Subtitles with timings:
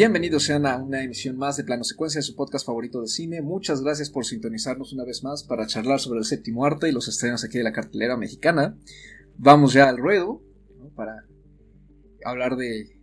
[0.00, 3.42] Bienvenidos sean a una emisión más de Plano Secuencia, su podcast favorito de cine.
[3.42, 7.06] Muchas gracias por sintonizarnos una vez más para charlar sobre el séptimo arte y los
[7.06, 8.78] estrenos aquí de la cartelera mexicana.
[9.36, 10.40] Vamos ya al ruedo
[10.96, 11.26] para
[12.24, 12.98] hablar de,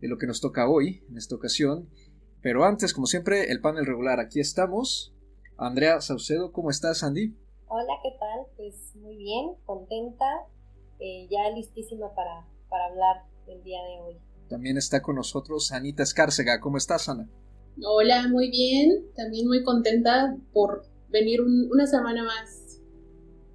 [0.00, 1.88] lo que nos toca hoy, en esta ocasión.
[2.40, 4.18] Pero antes, como siempre, el panel regular.
[4.18, 5.14] Aquí estamos.
[5.56, 7.36] Andrea Saucedo, ¿cómo estás, Andy?
[7.68, 8.46] Hola, ¿qué tal?
[8.56, 10.26] Pues muy bien, contenta,
[10.98, 14.31] eh, ya listísima para, para hablar el día de hoy.
[14.52, 16.60] También está con nosotros Anita Escárcega.
[16.60, 17.26] ¿Cómo estás, Ana?
[17.82, 19.06] Hola, muy bien.
[19.16, 22.78] También muy contenta por venir una semana más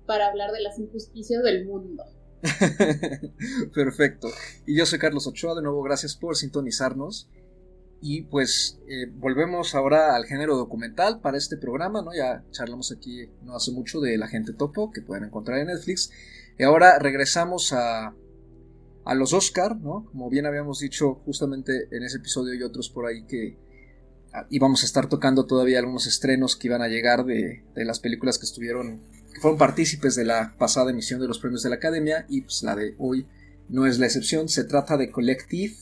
[0.08, 2.04] para hablar de las injusticias del mundo.
[3.76, 4.30] Perfecto.
[4.66, 5.54] Y yo soy Carlos Ochoa.
[5.54, 7.30] De nuevo, gracias por sintonizarnos.
[8.02, 12.10] Y pues eh, volvemos ahora al género documental para este programa, ¿no?
[12.16, 16.10] Ya charlamos aquí no hace mucho de La Gente Topo, que pueden encontrar en Netflix.
[16.58, 18.16] Y ahora regresamos a
[19.08, 20.06] a los Oscar, ¿no?
[20.12, 23.58] Como bien habíamos dicho justamente en ese episodio y otros por ahí que
[24.34, 28.38] ah, íbamos a estar tocando todavía algunos estrenos que iban a llegar de, las películas
[28.38, 29.00] que estuvieron,
[29.34, 32.64] que fueron partícipes de la pasada emisión de los premios de la Academia y pues
[32.64, 33.26] la de hoy
[33.70, 34.50] no es la excepción.
[34.50, 35.76] Se trata de Collective,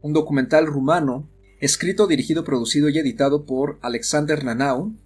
[0.00, 4.96] un documental rumano escrito, dirigido, producido y editado por Alexander Nanau,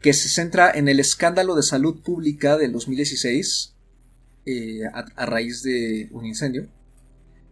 [0.00, 3.73] que se centra en el escándalo de salud pública del 2016
[4.46, 6.66] eh, a, raíz de un incendio.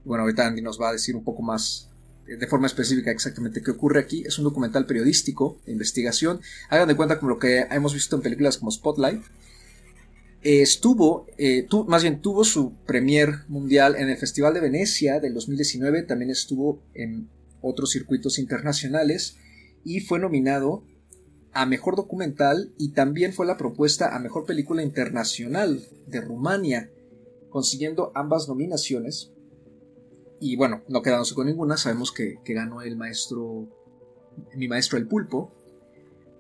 [0.05, 1.89] Bueno, ahorita Andy nos va a decir un poco más
[2.27, 4.25] eh, de forma específica exactamente qué ocurre aquí.
[4.27, 6.41] Es un documental periodístico de investigación.
[6.69, 9.23] Hagan de cuenta como lo que hemos visto en películas como Spotlight.
[10.45, 11.27] Eh, estuvo,
[11.87, 16.03] más bien tuvo su premier mundial en el Festival de Venecia del 2019.
[16.03, 17.29] También estuvo en
[17.61, 19.37] otros circuitos internacionales
[19.85, 20.83] y fue nominado
[21.53, 26.91] a Mejor Documental y también fue la propuesta a Mejor Película Internacional de Rumania,
[27.51, 29.33] consiguiendo ambas nominaciones.
[30.41, 33.69] Y bueno, no quedándose con ninguna, sabemos que, ganó el maestro,
[34.55, 35.53] mi maestro El Pulpo,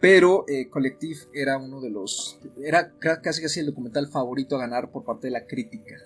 [0.00, 4.90] pero eh, Collective era uno de los, era casi casi el documental favorito a ganar
[4.90, 5.96] por parte de la crítica.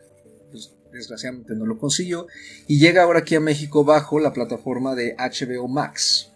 [0.50, 2.26] Pues, desgraciadamente no lo consiguió
[2.66, 6.32] y llega ahora aquí a México bajo la plataforma de HBO Max,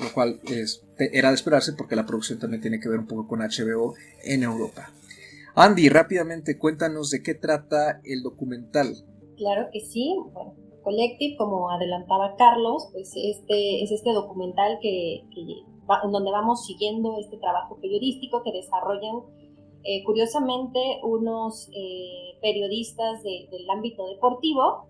[0.00, 3.26] lo cual es era de esperarse porque la producción también tiene que ver un poco
[3.26, 3.94] con HBO
[4.24, 4.90] en Europa.
[5.54, 8.94] Andy, rápidamente cuéntanos de qué trata el documental.
[9.36, 10.14] Claro que sí.
[10.32, 17.18] Bueno, Collective, como adelantaba Carlos, pues este es este documental que, en donde vamos siguiendo
[17.18, 19.22] este trabajo periodístico que desarrollan
[19.84, 24.86] eh, curiosamente unos eh, periodistas del ámbito deportivo.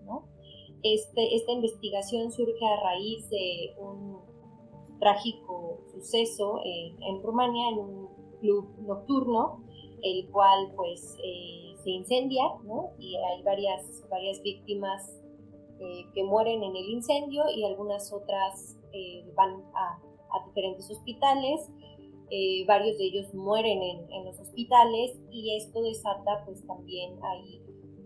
[0.83, 4.28] Este, esta investigación surge a raíz de un
[4.99, 9.63] trágico suceso en Rumania, en un club nocturno,
[10.01, 12.91] el cual pues eh, se incendia, ¿no?
[12.99, 15.21] Y hay varias, varias víctimas
[15.79, 19.99] eh, que mueren en el incendio y algunas otras eh, van a,
[20.47, 21.69] diferentes hospitales.
[22.67, 27.61] varios de ellos mueren en, los hospitales y esto desata pues también hay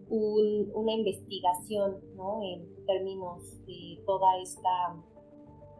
[0.09, 2.41] una investigación ¿no?
[2.43, 4.95] en términos de toda esta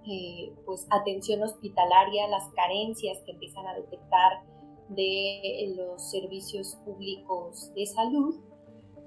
[0.05, 4.43] eh, pues atención hospitalaria, las carencias que empiezan a detectar
[4.89, 8.35] de los servicios públicos de salud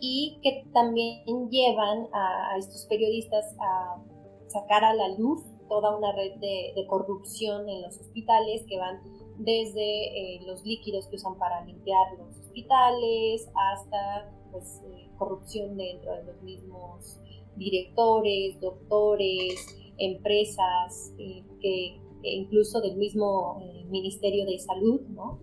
[0.01, 4.03] y que también llevan a, estos periodistas a
[4.49, 9.01] sacar a la luz toda una red de, corrupción en los hospitales que van
[9.39, 16.13] desde eh, los líquidos que usan para limpiar los hospitales hasta pues, eh, corrupción dentro
[16.13, 17.21] de los mismos
[17.57, 19.55] directores, doctores,
[19.99, 25.41] empresas, eh, que, incluso del mismo eh, Ministerio de Salud, ¿no?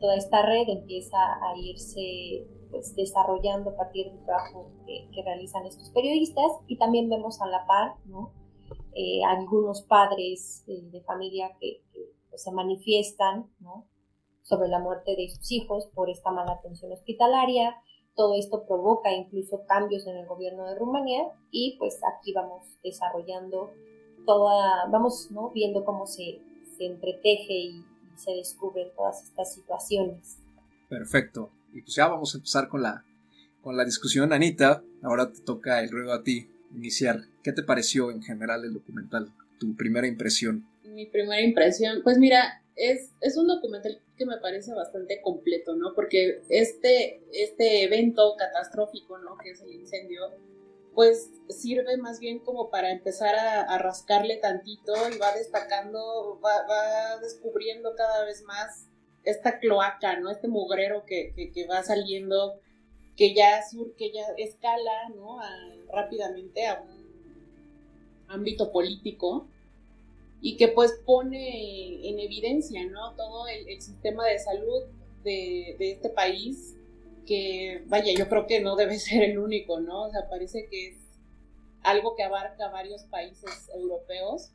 [0.00, 5.90] Toda esta red empieza a irse pues, desarrollando a partir del trabajo que, realizan estos
[5.90, 8.32] periodistas y también vemos a la par, ¿no?
[8.94, 11.82] Eh, algunos padres de familia que,
[12.30, 13.86] pues, se manifiestan, ¿no?
[14.46, 17.76] sobre la muerte de sus hijos por esta mala atención hospitalaria,
[18.16, 23.72] todo esto provoca incluso cambios en el gobierno de Rumanía y pues aquí vamos desarrollando
[24.24, 25.50] toda, vamos ¿no?
[25.50, 26.40] viendo cómo se,
[26.76, 27.84] se entreteje y,
[28.16, 30.38] se descubren todas estas situaciones.
[30.88, 31.50] Perfecto.
[31.74, 33.04] Y pues ya vamos a empezar con la,
[33.60, 34.82] con la discusión, Anita.
[35.02, 37.24] Ahora te toca el ruego a ti iniciar.
[37.42, 39.34] ¿Qué te pareció en general el documental?
[39.60, 40.66] Tu primera impresión.
[40.82, 45.94] Mi primera impresión, pues mira, es, es un documental que me parece bastante completo, ¿no?
[45.94, 49.36] Porque este, este evento catastrófico, ¿no?
[49.38, 50.22] Que es el incendio,
[50.94, 57.94] pues sirve más bien como para empezar a, rascarle tantito y va destacando, va, descubriendo
[57.94, 58.88] cada vez más
[59.22, 60.30] esta cloaca, ¿no?
[60.30, 61.34] Este mugrero que,
[61.70, 62.60] va saliendo,
[63.14, 65.38] que ya sur, que ya escala, ¿no?
[65.92, 67.06] rápidamente a un,
[68.28, 69.46] ámbito político
[70.40, 73.14] y que pues pone en evidencia, ¿no?
[73.14, 74.84] Todo el, sistema de salud
[75.24, 76.76] de, este país,
[77.26, 80.04] que vaya, yo creo que no debe ser el único, ¿no?
[80.04, 80.96] O sea, parece que es
[81.82, 84.50] algo que abarca varios países europeos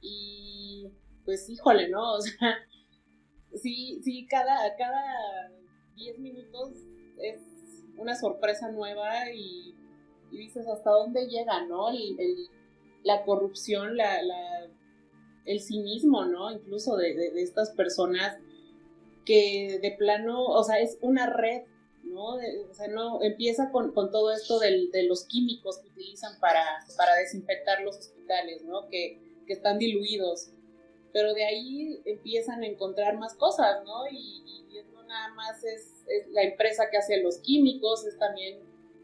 [0.00, 0.88] y
[1.24, 2.14] pues híjole, ¿no?
[2.14, 2.56] O sea,
[3.54, 5.50] sí, sí, cada, cada
[5.94, 6.72] 10 minutos
[7.18, 7.40] es
[7.96, 9.74] una sorpresa nueva y,
[10.30, 11.88] dices hasta dónde llega, ¿no?
[13.02, 14.22] la corrupción, la,
[15.44, 16.50] el cinismo, ¿no?
[16.50, 18.38] Incluso de, estas personas
[19.24, 21.62] que de plano, o sea, es una red,
[22.02, 22.34] ¿no?
[22.34, 26.64] o sea, no, empieza con, todo esto de los químicos que utilizan para,
[26.96, 28.88] para desinfectar los hospitales, ¿no?
[28.88, 29.18] Que,
[29.50, 30.50] que están diluidos.
[31.12, 34.06] Pero de ahí empiezan a encontrar más cosas, ¿no?
[34.08, 34.44] Y,
[34.92, 38.60] no nada más es, la empresa que hace los químicos, es también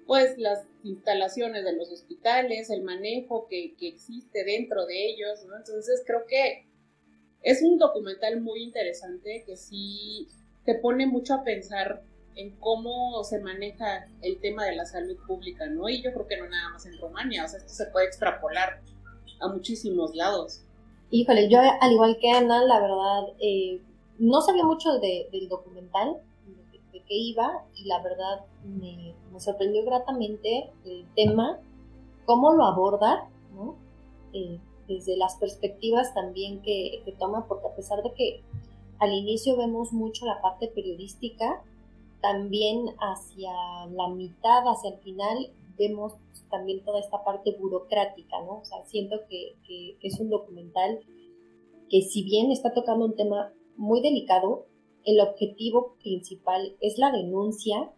[0.06, 5.56] pues las instalaciones de los hospitales, el manejo que, que, existe dentro de ellos, ¿no?
[5.56, 6.66] Entonces creo que
[7.42, 10.28] es un documental muy interesante que sí
[10.64, 12.02] te pone mucho a pensar
[12.36, 15.88] en cómo se maneja el tema de la salud pública, ¿no?
[15.88, 18.80] Y yo creo que no nada más en Rumania, o sea, esto se puede extrapolar
[19.40, 20.62] a muchísimos lados.
[21.10, 23.80] Híjole, yo al igual que Ana, la verdad, eh,
[24.18, 26.16] no sabía mucho del documental,
[26.98, 31.58] de, qué iba, y la verdad me, sorprendió gratamente el tema,
[32.24, 33.76] cómo lo aborda, ¿no?
[34.32, 34.58] Eh,
[34.88, 38.42] desde las perspectivas también que, que toma, porque a pesar de que
[38.98, 41.62] al inicio vemos mucho la parte periodística,
[42.20, 43.52] también hacia
[43.90, 46.14] la mitad, hacia el final, vemos
[46.50, 48.60] también toda esta parte burocrática, ¿no?
[48.60, 49.56] O sea, siento que,
[50.00, 51.00] es un documental
[51.90, 54.66] que si bien está tocando un tema muy delicado,
[55.06, 57.92] el objetivo principal es la denuncia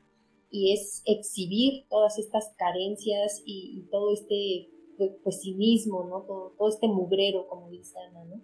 [0.51, 6.23] y es exhibir todas estas carencias y, todo este pues, pues, cinismo, ¿no?
[6.23, 8.43] Todo, este mugrero, como dice Ana, ¿no?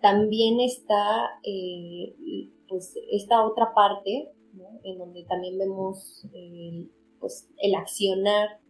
[0.00, 2.14] También está eh,
[2.68, 4.80] pues esta otra parte, ¿no?
[4.82, 6.90] En donde también vemos el,
[7.20, 8.60] pues, el accionar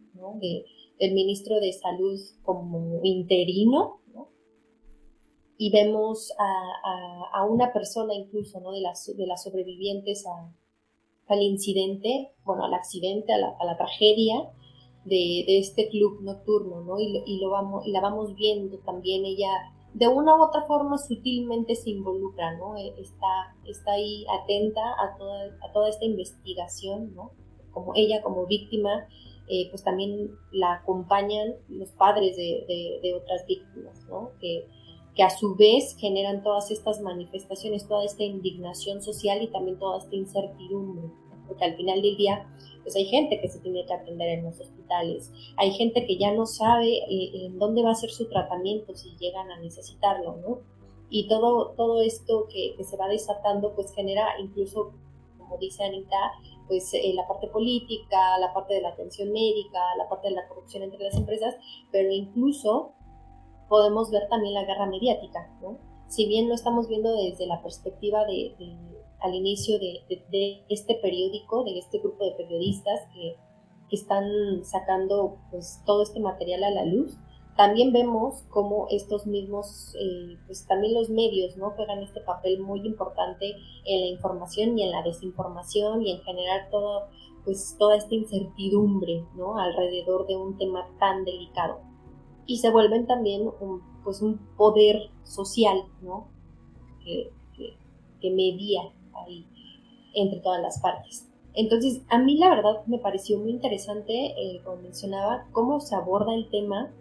[0.41, 0.65] de,
[0.99, 4.01] del ministro de Salud como interino,
[5.57, 8.71] y vemos a, una persona incluso ¿no?
[8.71, 10.25] de, las, de las sobrevivientes
[11.27, 14.51] al incidente, bueno, al accidente, a la, tragedia
[15.05, 16.99] de, este club nocturno, ¿no?
[16.99, 19.49] Y, lo vamos, y la vamos viendo también ella
[19.93, 22.77] de una u otra forma sutilmente se involucra, ¿no?
[22.77, 27.31] E, está, está ahí atenta a toda, a toda esta investigación, ¿no?
[27.71, 29.07] Como ella como víctima
[29.49, 34.31] eh, pues también la acompañan los padres de, otras víctimas, ¿no?
[34.41, 34.67] Que,
[35.17, 39.97] que, a su vez generan todas estas manifestaciones, toda esta indignación social y también toda
[39.97, 41.09] esta incertidumbre,
[41.47, 42.47] porque al final del día,
[42.83, 46.33] pues hay gente que se tiene que atender en los hospitales, hay gente que ya
[46.33, 50.59] no sabe eh, en dónde va a ser su tratamiento si llegan a necesitarlo, ¿no?
[51.09, 54.91] Y todo, todo esto que, se va desatando, pues genera incluso,
[55.37, 56.33] como dice Anita,
[56.67, 60.47] pues eh, la parte política, la parte de la atención médica, la parte de la
[60.47, 61.55] corrupción entre las empresas,
[61.91, 62.91] pero incluso
[63.69, 65.77] podemos ver también la guerra mediática, ¿no?
[66.07, 68.55] Si bien lo estamos viendo desde la perspectiva de,
[69.19, 70.03] al inicio de,
[70.69, 73.35] este periódico, de este grupo de periodistas que,
[73.89, 77.17] están sacando pues todo este material a la luz,
[77.55, 81.71] también vemos cómo estos mismos, eh, pues también los medios, ¿no?
[81.71, 83.55] Juegan este papel muy importante
[83.85, 87.07] en la información y en la desinformación y en generar todo,
[87.45, 89.57] pues toda esta incertidumbre, ¿no?
[89.57, 91.86] Alrededor de un tema tan delicado.
[92.47, 96.27] Y se vuelven también un, pues un poder social, ¿no?
[97.03, 97.31] Que,
[98.19, 98.81] que, media
[99.13, 99.45] ahí
[100.13, 101.29] entre todas las partes.
[101.53, 106.33] Entonces, a mí la verdad me pareció muy interesante, eh, como mencionaba, cómo se aborda
[106.33, 106.91] el tema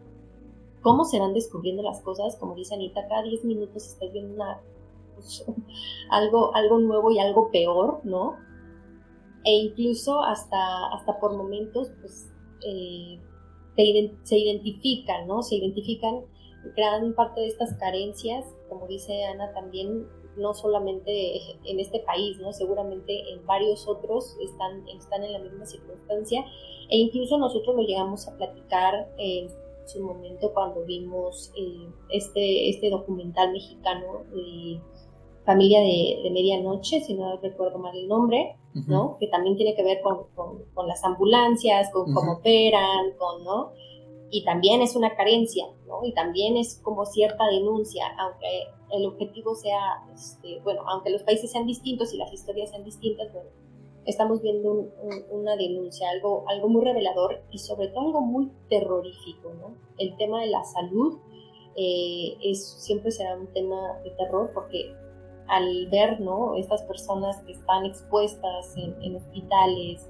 [0.87, 4.61] cómo se van descubriendo las cosas, como dice Anita, cada 10 minutos estás viendo una,
[5.17, 5.45] pues,
[6.11, 8.37] algo, algo nuevo y algo peor, ¿no?
[9.43, 12.31] E incluso hasta, hasta por momentos, pues,
[12.65, 13.21] eh,
[13.76, 15.42] se identifican, ¿no?
[15.42, 16.23] Se identifican
[16.76, 20.06] gran parte de estas carencias, como dice Ana también,
[20.37, 22.52] no solamente en este país, ¿no?
[22.52, 26.45] Seguramente en varios otros están, están en la misma circunstancia
[26.90, 29.49] e incluso nosotros lo llegamos a platicar en
[29.87, 34.80] su momento cuando vimos eh, este, este documental mexicano de
[35.47, 38.57] Familia de, Medianoche, si no recuerdo mal el nombre,
[38.88, 39.17] ¿no?
[39.19, 43.71] Que también tiene que ver con, con, las ambulancias, con cómo operan, con, ¿no?
[44.29, 46.05] Y también es una carencia, ¿no?
[46.05, 51.53] Y también es como cierta denuncia, aunque el objetivo sea, este, bueno, aunque los países
[51.53, 53.49] sean distintos y las historias sean distintas, bueno,
[54.05, 54.88] estamos viendo
[55.31, 59.75] una denuncia, algo, algo muy revelador y sobre todo algo muy terrorífico, ¿no?
[59.99, 61.19] El tema de la salud
[61.76, 64.93] eh, es, siempre será un tema de terror porque
[65.49, 66.55] al ver, ¿no?
[66.57, 70.09] Estas personas que están expuestas en, hospitales,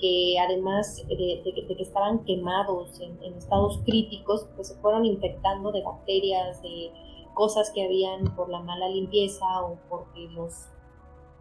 [0.00, 6.62] que además de, que estaban quemados en, estados críticos, pues se fueron infectando de bacterias,
[6.62, 6.92] de
[7.34, 10.66] cosas que habían por la mala limpieza o porque los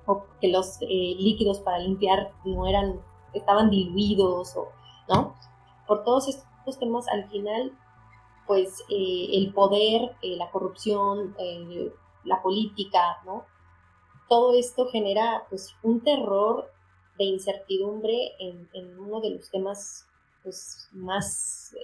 [0.07, 3.01] o que los eh, líquidos para limpiar no eran,
[3.33, 4.55] estaban diluidos,
[5.09, 5.35] ¿no?
[5.85, 7.73] Por todos estos temas, al final,
[8.47, 11.35] pues eh, el poder, eh, la corrupción,
[12.27, 13.45] la política, ¿no?
[14.29, 16.69] Todo esto genera pues un terror
[17.17, 20.05] de incertidumbre en, uno de los temas
[20.43, 21.75] pues, más,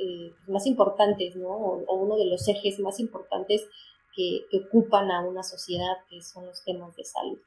[0.48, 1.50] más importantes, ¿no?
[1.50, 3.68] O, uno de los ejes más importantes
[4.16, 7.40] que, que ocupan a una sociedad, que son los temas de salud.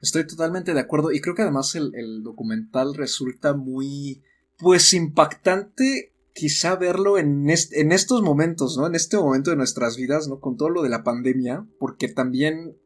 [0.00, 4.22] Estoy totalmente de acuerdo y creo que además el, documental resulta muy,
[4.58, 8.86] pues, impactante quizá verlo en, en estos momentos, ¿no?
[8.86, 10.40] En este momento de nuestras vidas, ¿no?
[10.40, 12.78] Con todo lo de la pandemia, porque también,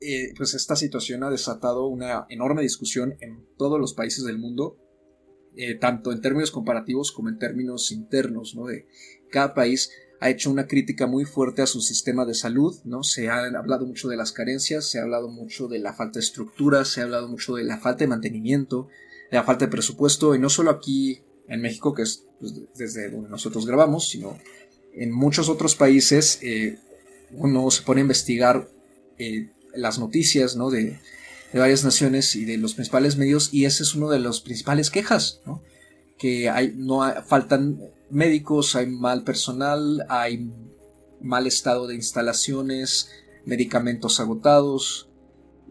[0.00, 4.78] eh, pues, esta situación ha desatado una enorme discusión en todos los países del mundo,
[5.56, 8.64] eh, tanto en términos comparativos como en términos internos, ¿no?
[8.64, 8.86] De
[9.30, 9.90] cada país
[10.20, 13.02] ha hecho una crítica muy fuerte a su sistema de salud, ¿no?
[13.02, 16.24] Se ha hablado mucho de las carencias, se ha hablado mucho de la falta de
[16.24, 18.88] estructura, se ha hablado mucho de la falta de mantenimiento,
[19.30, 23.10] de la falta de presupuesto, y no solo aquí en México, que es pues, desde
[23.10, 24.38] donde nosotros grabamos, sino
[24.94, 26.78] en muchos otros países eh,
[27.32, 28.68] uno se pone a investigar
[29.18, 30.70] eh, las noticias, ¿no?
[30.70, 30.98] De,
[31.52, 34.90] de varias naciones y de los principales medios, y ese es uno de los principales
[34.90, 35.62] quejas, ¿no?
[36.18, 40.50] que hay, no faltan médicos, hay mal personal, hay
[41.20, 43.10] mal estado de instalaciones,
[43.44, 45.08] medicamentos agotados,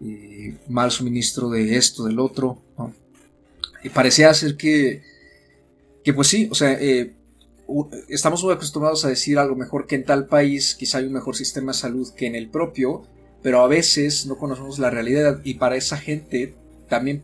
[0.02, 2.62] eh, mal suministro de esto, del otro.
[3.84, 5.04] Y parecía ser que,
[6.04, 7.16] que pues sí, o sea, eh,
[8.10, 11.36] estamos muy acostumbrados a decir algo mejor que en tal país quizá hay un mejor
[11.36, 13.04] sistema de salud que en el propio,
[13.42, 16.56] pero a veces no conocemos la realidad y para esa gente
[16.90, 17.24] también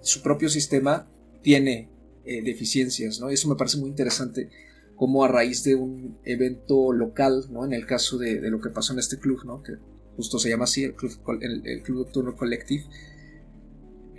[0.00, 1.08] su propio sistema
[1.42, 1.88] tiene
[2.24, 3.30] eh, deficiencias, ¿no?
[3.30, 4.50] Eso me parece muy interesante,
[4.96, 7.64] como a raíz de un evento local, ¿no?
[7.64, 9.62] En el caso de, lo que pasó en este club, ¿no?
[9.62, 9.72] Que
[10.16, 12.84] justo se llama así, el Club, el, club Nocturno Collective,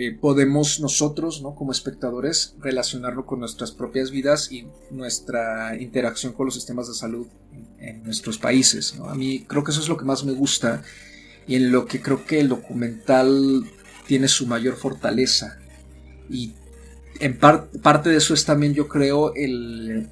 [0.04, 1.54] eh, podemos nosotros, ¿no?
[1.54, 7.28] Como espectadores, relacionarlo con nuestras propias vidas y nuestra interacción con los sistemas de salud
[7.78, 10.82] en, nuestros países, A mí creo que eso es lo que más me gusta
[11.46, 13.64] y en lo que creo que el documental
[14.08, 15.60] tiene su mayor fortaleza
[16.32, 16.54] y
[17.20, 20.10] en parte de eso es también, yo creo, el,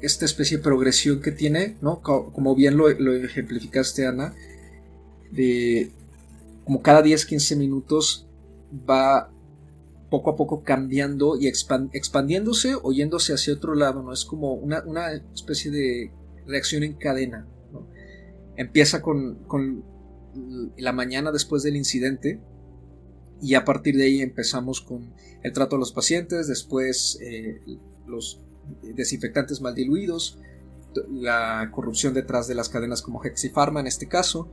[0.00, 2.00] esta especie de progresión que tiene, ¿no?
[2.00, 4.32] Como bien lo, ejemplificaste, Ana,
[5.30, 5.90] de
[6.64, 8.26] como cada 10, 15 minutos
[8.72, 9.30] va
[10.10, 14.12] poco a poco cambiando y expandiéndose o yéndose hacia otro lado, ¿no?
[14.12, 16.12] Es como una, especie de
[16.46, 17.46] reacción en cadena,
[18.56, 19.84] Empieza con,
[20.76, 22.40] la mañana después del incidente,
[23.40, 27.62] y a partir de ahí empezamos con el trato a los pacientes, después eh,
[28.06, 28.42] los
[28.82, 30.38] desinfectantes mal diluidos,
[31.10, 34.50] la corrupción detrás de las cadenas como Hexifarma en este caso,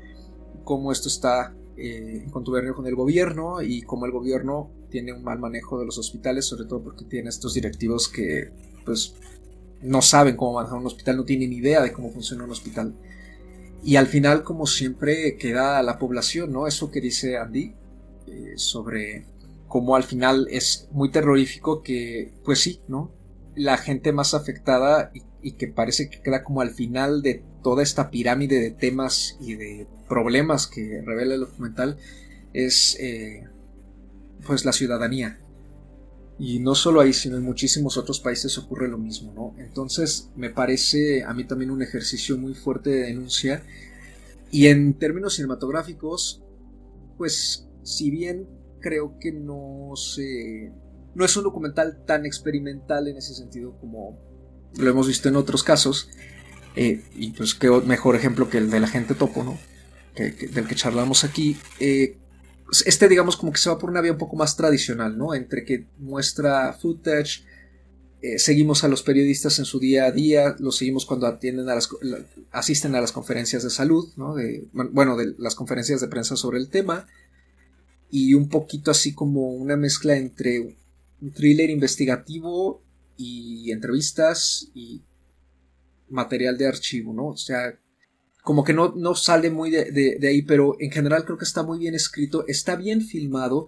[0.63, 5.24] cómo esto está eh, en contubernio con el gobierno y cómo el gobierno tiene un
[5.24, 8.51] mal manejo de los hospitales, sobre todo porque tiene estos directivos que
[8.84, 9.13] pues
[9.81, 12.96] no saben cómo manejar un hospital, no tienen idea de cómo funciona un hospital.
[13.84, 16.67] Y al final, como siempre, queda la población, ¿no?
[16.67, 17.74] Eso que dice Andy,
[18.25, 19.25] eh, sobre
[19.67, 23.12] cómo al final es muy terrorífico que, pues sí, ¿no?
[23.55, 28.10] La gente más afectada y, que parece que queda como al final de toda esta
[28.10, 31.98] pirámide de temas y de problemas que revela el documental
[32.53, 33.44] es eh,
[34.46, 35.39] pues la ciudadanía.
[36.39, 39.56] Y no solo ahí, sino en muchísimos otros países ocurre lo mismo, ¿no?
[39.63, 43.63] Entonces me parece a mí también un ejercicio muy fuerte de denuncia.
[44.51, 46.44] Y en términos cinematográficos,
[47.17, 48.48] pues si bien
[48.79, 50.72] creo que no se
[51.15, 54.20] no es un documental tan experimental en ese sentido como
[54.77, 56.10] lo hemos visto en otros casos
[56.75, 59.57] eh, y pues qué mejor ejemplo que el de la gente topo no
[60.15, 62.17] del que charlamos aquí eh,
[62.65, 65.34] pues, este digamos como que se va por una vía un poco más tradicional no
[65.36, 67.43] entre que muestra footage
[68.19, 71.75] eh, seguimos a los periodistas en su día a día, los seguimos cuando atienden a
[71.75, 71.88] las,
[72.51, 74.36] asisten a las conferencias de salud, ¿no?
[74.91, 77.05] bueno, de las conferencias de prensa sobre el tema,
[78.10, 80.77] y un poquito así como una mezcla entre
[81.22, 82.81] un thriller investigativo
[83.17, 85.01] y entrevistas y
[86.09, 87.27] material de archivo, ¿no?
[87.27, 87.77] O sea,
[88.43, 91.79] como que no, no sale muy de, ahí, pero en general creo que está muy
[91.79, 93.67] bien escrito, está bien filmado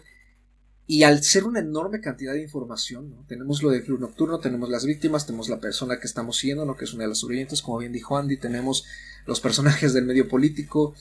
[0.87, 3.25] y al ser una enorme cantidad de información, ¿no?
[3.27, 6.77] tenemos lo de Club Nocturno, tenemos las víctimas, tenemos la persona que estamos siguiendo, ¿no?
[6.77, 8.85] que es una de las sobrevivientes, como bien dijo Andy, tenemos
[9.25, 10.95] los personajes del medio político,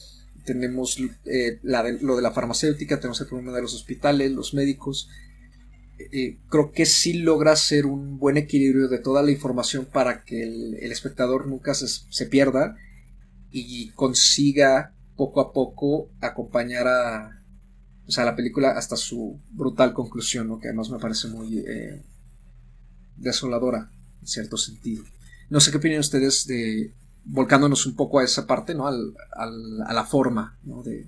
[0.45, 5.09] tenemos eh, lo de la farmacéutica, tenemos el problema de los hospitales, los médicos.
[5.99, 10.43] Eh, creo que sí logra ser un buen equilibrio de toda la información para que
[10.43, 12.77] el, espectador nunca se, se, pierda
[13.51, 17.39] y consiga poco a poco acompañar a,
[18.09, 20.59] o sea, la película hasta su brutal conclusión, ¿no?
[20.59, 22.03] que además me parece muy eh,
[23.17, 23.91] desoladora
[24.21, 25.05] en cierto sentido.
[25.51, 28.87] No sé qué opinan ustedes de volcándonos un poco a esa parte, ¿no?
[28.87, 30.83] Al, a la forma, ¿no?
[30.83, 31.07] De...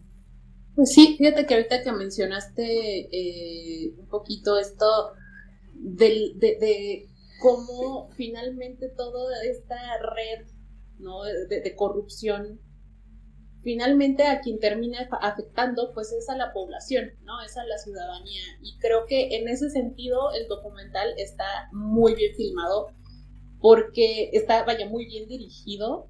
[0.74, 5.12] Pues sí, fíjate que ahorita que mencionaste eh, un poquito esto
[5.74, 7.08] de, de,
[7.40, 10.46] cómo finalmente toda esta red
[10.98, 11.22] ¿no?
[11.24, 12.60] de corrupción
[13.62, 17.42] finalmente a quien termina afectando pues es a la población, ¿no?
[17.42, 18.42] Es a la ciudadanía.
[18.62, 22.88] Y creo que en ese sentido el documental está muy bien filmado
[23.60, 26.08] porque está, vaya, muy bien dirigido,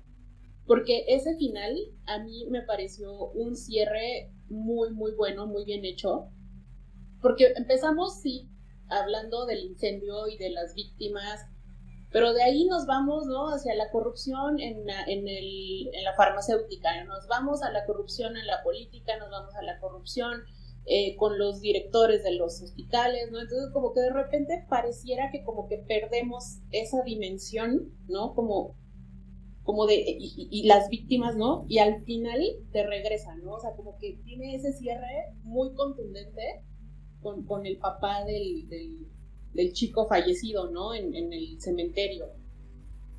[0.66, 1.76] porque ese final
[2.06, 6.28] a mí me pareció un cierre muy, muy bueno, muy bien hecho,
[7.22, 8.50] porque empezamos, sí,
[8.88, 11.46] hablando del incendio y de las víctimas
[12.12, 13.48] pero de ahí nos vamos, ¿no?
[13.54, 18.36] Hacia la corrupción en la, en, el, en la farmacéutica, nos vamos a la corrupción
[18.36, 20.42] en la política, nos vamos a la corrupción
[20.86, 23.40] eh, con los directores de los hospitales, ¿no?
[23.40, 28.34] Entonces como que de repente pareciera que como que perdemos esa dimensión, ¿no?
[28.34, 28.74] Como,
[29.62, 31.64] como de, y, las víctimas, ¿no?
[31.68, 32.40] Y al final
[32.72, 33.54] te regresan, ¿no?
[33.54, 36.62] O sea, como que tiene ese cierre muy contundente
[37.20, 38.66] con, con el papá del
[39.52, 40.94] del chico fallecido, ¿no?
[40.94, 42.32] En, el cementerio.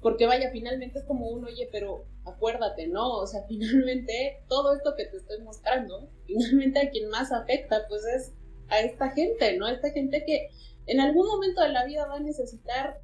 [0.01, 3.17] Porque vaya, finalmente es como un, oye, pero acuérdate, ¿no?
[3.17, 8.03] O sea, finalmente todo esto que te estoy mostrando, finalmente a quien más afecta, pues
[8.05, 8.33] es
[8.69, 9.65] a esta gente, ¿no?
[9.65, 10.49] A esta gente que
[10.87, 13.01] en algún momento de la vida va a necesitar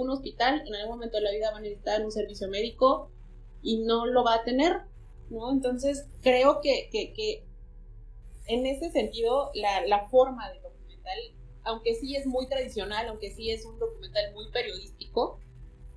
[0.00, 3.10] un hospital, en algún momento de la vida va a necesitar un servicio médico
[3.62, 4.82] y no lo va a tener,
[5.30, 5.50] ¿no?
[5.50, 7.44] Entonces, creo que, que,
[8.46, 13.50] en ese sentido, la, la forma de documental aunque sí es muy tradicional, aunque sí
[13.50, 15.40] es un documental muy periodístico,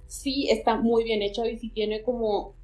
[0.07, 2.55] sí está muy bien hecho y sí tiene como,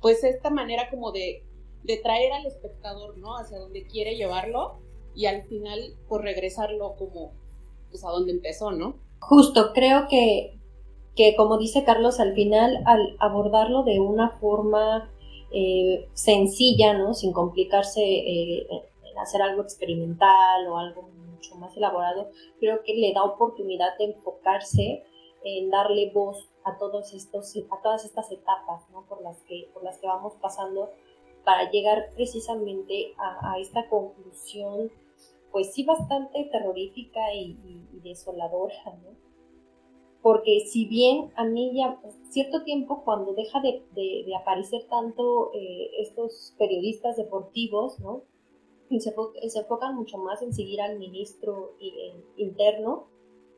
[0.00, 1.44] pues esta manera como de,
[1.84, 3.36] de traer al espectador, ¿no?
[3.36, 4.80] Hacia donde quiere llevarlo
[5.14, 7.34] y al final, pues regresarlo como,
[7.90, 8.98] pues a donde empezó, ¿no?
[9.20, 10.55] Justo, creo que,
[11.16, 15.10] que como dice Carlos, al final, al abordarlo de una forma
[15.50, 17.14] eh, sencilla, ¿no?
[17.14, 18.66] Sin complicarse eh,
[19.20, 21.08] hacer algo experimental o algo
[21.58, 22.28] más elaborado,
[22.60, 25.04] creo que le da oportunidad de enfocarse
[25.42, 29.98] en darle voz a todos estos, a todas estas etapas por, las que, por las
[29.98, 30.90] que vamos pasando
[31.44, 34.90] para llegar precisamente a, esta conclusión,
[35.52, 37.56] pues sí bastante terrorífica y,
[38.02, 38.74] desoladora,
[40.26, 46.52] Porque si bien a mí ya cierto tiempo cuando deja de, aparecer tanto eh, estos
[46.58, 48.24] periodistas deportivos, ¿no?
[48.90, 49.14] se,
[49.48, 51.76] se enfocan mucho más en seguir al ministro
[52.36, 53.06] interno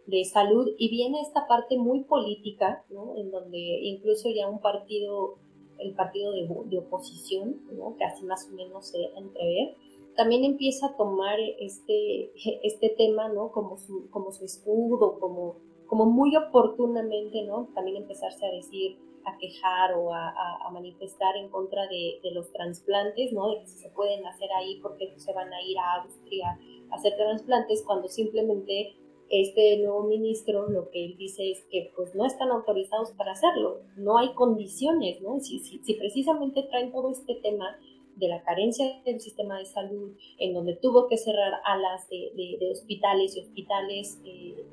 [0.05, 3.17] de salud y viene esta parte muy política, ¿no?
[3.17, 5.39] en donde incluso ya un partido,
[5.79, 7.97] el partido de, de oposición, ¿no?
[7.97, 9.75] que así más o menos se entrever,
[10.19, 12.31] también empieza a tomar este,
[12.63, 13.53] este tema ¿no?
[13.53, 13.79] como,
[14.11, 17.69] como su escudo, como, como muy oportunamente, ¿no?
[17.75, 18.97] también empezarse a decir
[19.29, 23.51] a quejar o a, manifestar en contra de, los trasplantes, ¿no?
[23.51, 26.59] De que se pueden hacer ahí porque se van a ir a Austria
[26.91, 28.95] a hacer trasplantes cuando simplemente
[29.31, 33.81] este nuevo ministro lo que él dice es que pues no están autorizados para hacerlo,
[33.97, 35.41] no hay condiciones, ¿no?
[35.41, 37.77] Si, si, precisamente traen todo este tema
[38.17, 42.71] de la carencia del sistema de salud, en donde tuvo que cerrar alas de, de,
[42.71, 44.65] hospitales y hospitales eh,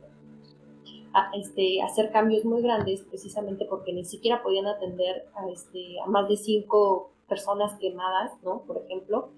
[1.33, 6.27] este, hacer cambios muy grandes precisamente porque ni siquiera podían atender a, este, a más
[6.27, 8.63] de cinco personas quemadas, ¿no?
[8.63, 9.29] Por ejemplo.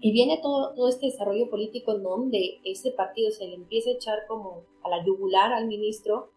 [0.00, 3.94] Y viene todo, todo este desarrollo político en donde ese partido se le empieza a
[3.94, 6.30] echar como a la yugular al ministro.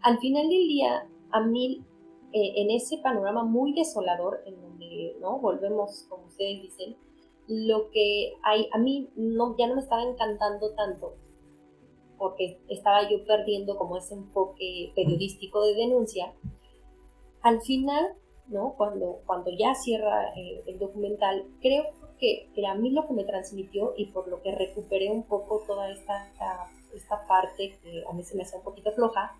[0.00, 1.84] Al final del día, a mí,
[2.32, 5.38] eh, en ese panorama muy desolador, en donde, ¿no?
[5.38, 6.96] Volvemos, como ustedes dicen,
[7.46, 11.14] lo que hay, a mí no, ya no me estaba encantando tanto
[12.24, 16.32] porque estaba yo perdiendo como ese enfoque periodístico de denuncia,
[17.42, 18.14] al final,
[18.48, 18.72] ¿no?
[18.78, 21.84] Cuando, cuando ya cierra eh, el documental, creo
[22.18, 25.90] que, a mí lo que me transmitió y por lo que recuperé un poco toda
[25.90, 26.32] esta,
[26.94, 29.36] esta, parte que a mí se me hace un poquito floja,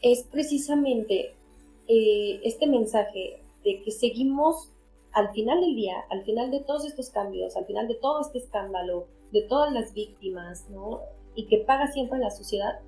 [0.00, 1.34] es precisamente
[1.88, 4.70] eh, este mensaje de que seguimos
[5.10, 8.38] al final del día, al final de todos estos cambios, al final de todo este
[8.38, 11.17] escándalo, de todas las víctimas, ¿no?
[11.38, 12.80] Y que paga siempre la sociedad,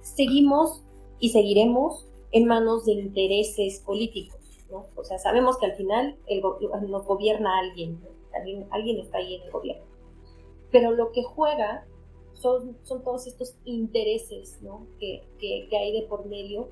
[0.00, 0.82] seguimos
[1.20, 4.86] y seguiremos en manos de intereses políticos, ¿no?
[4.96, 6.42] O sea, sabemos que al final el,
[6.88, 8.00] nos gobierna alguien,
[8.34, 9.84] alguien, alguien está ahí en el gobierno.
[10.72, 11.86] Pero lo que juega
[12.32, 14.86] son, son todos estos intereses ¿no?
[14.98, 16.68] que, que, hay de por medio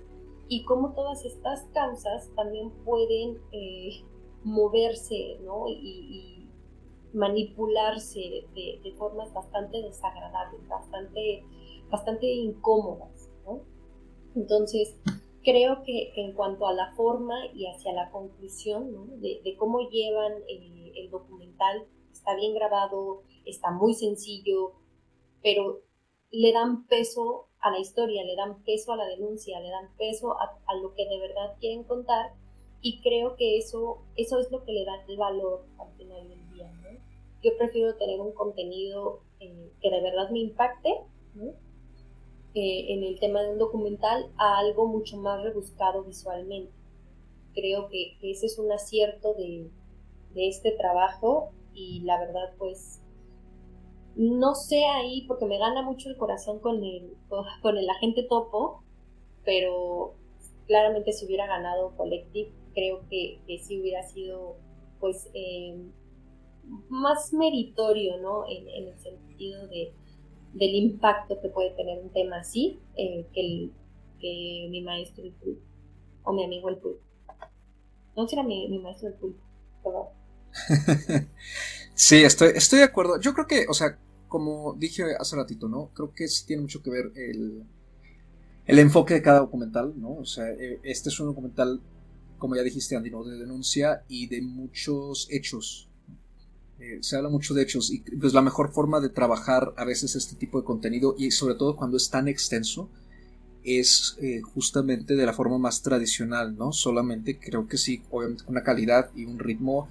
[0.48, 4.02] y cómo todas estas causas también pueden eh,
[4.44, 5.68] moverse ¿no?
[5.68, 6.35] y,
[7.12, 11.44] manipularse de, formas bastante desagradables, bastante,
[11.90, 13.30] bastante incómodas.
[14.34, 14.96] Entonces,
[15.42, 20.92] creo que, en cuanto a la forma y hacia la conclusión de, cómo llevan eh,
[20.96, 24.72] el documental, está bien grabado, está muy sencillo,
[25.42, 25.82] pero
[26.30, 30.36] le dan peso a la historia, le dan peso a la denuncia, le dan peso
[30.38, 32.32] a, lo que de verdad quieren contar
[32.80, 36.45] y creo que eso, eso es lo que le da el valor al final del
[37.42, 40.90] Yo prefiero tener un contenido eh, que de verdad me impacte
[42.54, 46.72] eh, en el tema de un documental a algo mucho más rebuscado visualmente.
[47.54, 49.70] Creo que, ese es un acierto de,
[50.34, 53.00] este trabajo y la verdad pues
[54.16, 57.14] no sé ahí, porque me gana mucho el corazón con el,
[57.62, 58.82] con el agente topo,
[59.44, 60.14] pero
[60.66, 64.56] claramente si hubiera ganado Collective, creo que, que sí hubiera sido
[65.00, 65.78] pues eh,
[66.88, 68.44] más meritorio, ¿no?
[68.48, 69.92] En, el sentido de,
[70.54, 73.72] del impacto que puede tener un tema así eh, que, el,
[74.20, 75.62] que mi maestro el pulpo,
[76.24, 77.00] o mi amigo el pulpo.
[78.16, 79.40] No será mi, maestro el pulpo,
[79.82, 80.08] pero...
[81.94, 83.20] sí, estoy, estoy de acuerdo.
[83.20, 83.98] Yo creo que, o sea,
[84.28, 85.90] como dije hace ratito, ¿no?
[85.94, 87.64] Creo que sí tiene mucho que ver el,
[88.66, 90.14] el enfoque de cada documental, ¿no?
[90.14, 91.80] O sea, eh, este es un documental,
[92.38, 93.24] como ya dijiste, Andy, ¿no?
[93.24, 95.85] De denuncia y de muchos hechos.
[96.78, 100.14] Eh, se habla mucho de hechos y pues la mejor forma de trabajar a veces
[100.14, 102.90] este tipo de contenido y sobre todo cuando es tan extenso
[103.64, 106.72] es eh, justamente de la forma más tradicional, ¿no?
[106.72, 109.88] Solamente creo que sí, obviamente con una calidad y un ritmo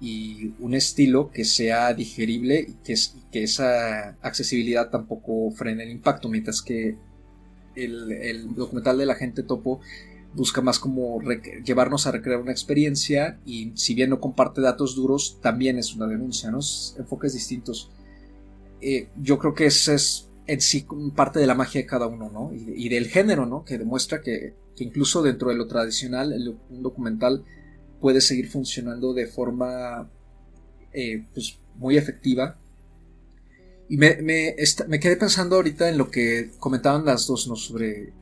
[0.00, 2.94] y un estilo que sea digerible y que,
[3.32, 6.96] que esa accesibilidad tampoco frene el impacto, mientras que
[7.74, 9.80] el, documental de la gente topo
[10.34, 11.20] busca más como
[11.64, 16.06] llevarnos a recrear una experiencia y si bien no comparte datos duros, también es una
[16.06, 16.60] denuncia, ¿no?
[16.98, 17.90] enfoques distintos.
[18.80, 22.30] Eh, yo creo que esa es en sí parte de la magia de cada uno,
[22.30, 22.52] ¿no?
[22.54, 23.64] Y, del género, ¿no?
[23.64, 27.44] Que demuestra que, que, incluso dentro de lo tradicional, el, un documental
[28.00, 30.10] puede seguir funcionando de forma
[30.92, 32.58] eh, pues, muy efectiva.
[33.90, 34.54] Y me, me,
[34.88, 37.56] me, quedé pensando ahorita en lo que comentaban las dos, ¿no?
[37.56, 38.12] Sobre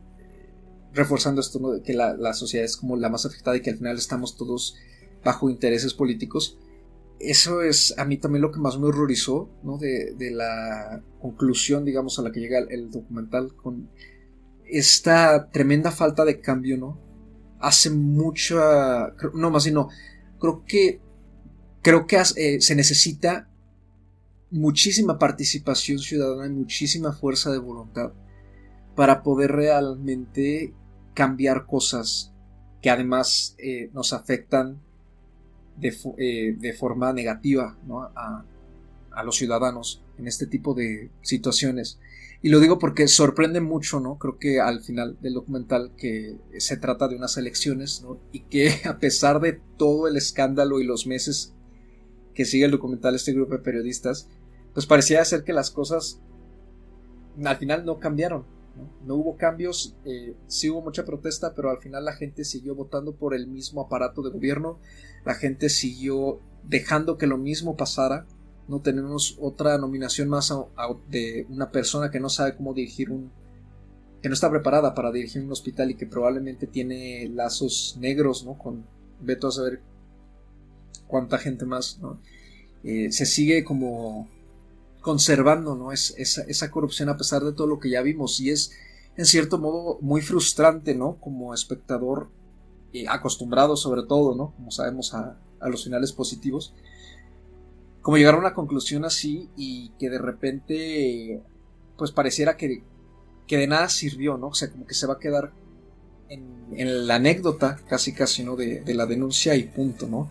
[0.97, 3.77] reforzando esto, de que la, la, sociedad es como la más afectada y que al
[3.77, 4.77] final estamos todos
[5.25, 6.59] bajo intereses políticos.
[7.21, 9.79] Eso es a mí también lo que más me horrorizó, ¿no?
[9.79, 13.89] De, de la conclusión, digamos, a la que llega el, el documental con
[14.65, 17.07] esta tremenda falta de cambio, ¿no?
[17.61, 19.13] hace mucha...
[19.35, 19.89] No, más bien no.
[20.39, 21.01] Creo que...
[21.83, 23.49] Creo que eh, se necesita
[24.51, 28.13] muchísima participación ciudadana y muchísima fuerza de voluntad
[28.97, 30.75] para poder realmente
[31.17, 32.31] cambiar cosas
[32.83, 34.79] que además eh, nos afectan
[35.79, 37.77] de, eh, forma negativa
[38.15, 38.45] a,
[39.25, 41.99] los ciudadanos en este tipo de situaciones.
[42.43, 44.19] Y lo digo porque sorprende mucho, ¿no?
[44.19, 48.05] Creo que al final del documental que se trata de unas elecciones.
[48.31, 51.55] Y que a pesar de todo el escándalo y los meses
[52.35, 54.29] que sigue el documental este grupo de periodistas,
[54.75, 56.21] pues parecía ser que las cosas
[57.43, 58.45] al final no cambiaron.
[59.05, 63.15] No, hubo cambios, eh, sí hubo mucha protesta, pero al final la gente siguió votando
[63.15, 64.79] por el mismo aparato de gobierno,
[65.25, 68.27] la gente siguió dejando que lo mismo pasara.
[68.69, 70.53] No tenemos otra nominación más
[71.09, 73.31] de una persona que no sabe cómo dirigir un
[74.23, 78.59] que no está preparada para dirigir un hospital y que probablemente tiene lazos negros no
[78.59, 78.85] con
[79.21, 79.81] veto a saber
[81.07, 82.19] cuánta gente más no
[82.83, 84.29] eh, se sigue como
[85.07, 88.73] conservando no es, esa, corrupción a pesar de todo lo que ya vimos y es
[89.17, 92.29] en cierto modo muy frustrante no como espectador
[92.93, 96.75] eh, acostumbrado sobre todo no como sabemos a, a los finales positivos
[98.03, 101.43] como llegar a una conclusión así y que de repente
[101.97, 102.83] pues pareciera que,
[103.47, 104.49] que de nada sirvió, ¿no?
[104.49, 105.53] O sea, como que se va a quedar
[106.29, 108.57] en, la anécdota casi casi, ¿no?
[108.57, 110.31] De, la denuncia y punto, ¿no?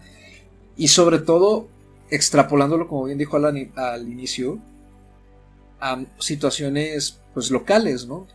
[0.78, 1.68] Y sobre todo,
[2.10, 4.60] extrapolándolo, como bien dijo al, inicio,
[5.80, 8.28] a situaciones pues locales, ¿no?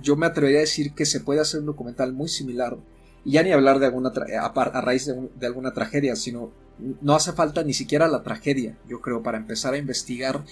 [0.00, 2.76] Yo me atrevería a decir que se puede hacer un documental muy similar,
[3.24, 6.50] y ya ni hablar de alguna a, a, raíz de alguna tragedia, sino
[7.00, 10.44] no hace falta ni siquiera la tragedia, yo creo, para empezar a investigar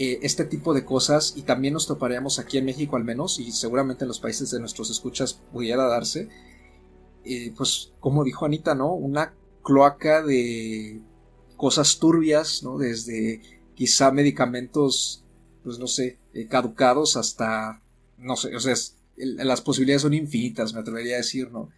[0.00, 3.50] eh, este tipo de cosas y también nos toparíamos aquí en México al menos y
[3.50, 6.28] seguramente en los países de nuestros escuchas pudiera darse,
[7.24, 8.92] eh, pues como dijo Anita, ¿no?
[8.92, 9.34] Una
[9.64, 11.00] cloaca de
[11.58, 12.78] cosas turbias, ¿no?
[12.78, 13.42] Desde
[13.74, 15.24] quizá medicamentos,
[15.64, 17.82] pues no sé, eh, caducados hasta,
[18.16, 18.74] no sé, o sea,
[19.16, 21.68] las posibilidades son infinitas, me atrevería a decir, ¿no?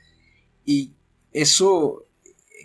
[0.66, 0.92] Y
[1.32, 2.04] eso,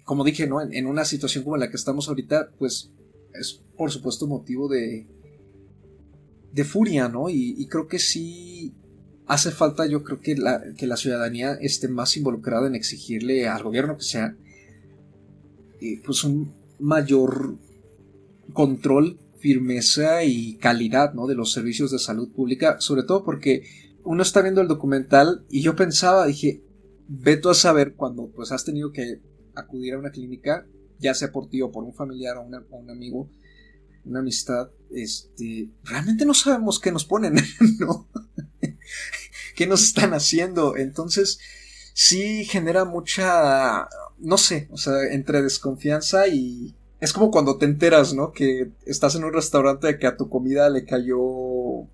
[0.04, 0.62] como dije, ¿no?
[0.62, 2.92] En, una situación como la que estamos ahorita, pues
[3.34, 5.08] es por supuesto motivo de,
[6.52, 7.30] de furia, ¿no?
[7.30, 8.74] Y, creo que sí
[9.26, 13.64] hace falta, yo creo que la, que la ciudadanía esté más involucrada en exigirle al
[13.64, 14.36] gobierno que sea,
[15.80, 17.58] eh, pues un mayor
[18.54, 21.28] control, firmeza y calidad, ¿no?
[21.28, 23.64] De los servicios de salud pública, sobre todo porque
[24.04, 26.64] uno está viendo el documental y yo pensaba, dije,
[27.08, 29.22] veto a saber cuando pues has tenido que
[29.56, 30.66] acudir a una clínica,
[31.00, 33.30] ya sea por ti o por un familiar o un amigo,
[34.06, 37.36] una amistad, este, realmente no sabemos qué nos ponen,
[37.80, 38.08] ¿no?
[39.56, 40.78] ¿Qué nos están haciendo?
[40.78, 41.40] Entonces,
[41.94, 43.88] sí genera mucha,
[44.20, 46.76] no sé, o sea, entre desconfianza y...
[47.02, 48.32] Es como cuando te enteras, ¿no?
[48.32, 51.88] Que estás en un restaurante que a tu comida le cayó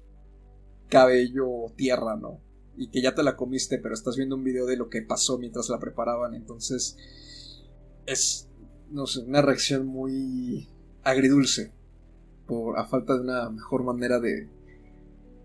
[0.90, 2.40] cabello o tierra, ¿no?
[2.78, 5.38] Y que ya te la comiste, pero estás viendo un video de lo que pasó
[5.38, 6.36] mientras la preparaban.
[6.36, 6.98] Entonces,
[8.06, 8.48] es,
[8.92, 10.70] no sé, una reacción muy
[11.04, 11.74] agridulce
[12.76, 14.48] a falta de una mejor manera de,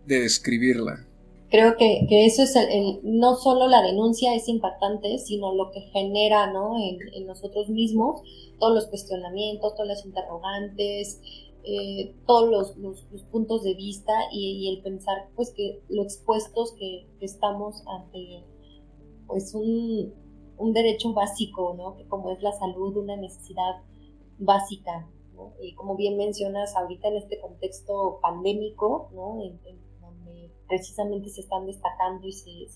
[0.06, 1.06] describirla.
[1.48, 6.52] Creo que, eso es el, no solo la denuncia es impactante, sino lo que genera
[6.52, 6.76] ¿no?
[6.78, 8.22] en, nosotros mismos,
[8.58, 11.20] todos los cuestionamientos, todas las interrogantes,
[11.62, 17.82] eh, todos los, puntos de vista y, el pensar pues que lo expuestos que, estamos
[17.86, 18.42] ante
[19.26, 20.14] pues un,
[20.58, 21.96] un, derecho básico, ¿no?
[21.96, 23.82] que como es la salud, una necesidad
[24.38, 25.08] básica
[25.60, 29.42] y como bien mencionas, ahorita en este contexto pandémico, ¿no?
[29.42, 29.58] En,
[30.68, 32.68] precisamente se están destacando y se,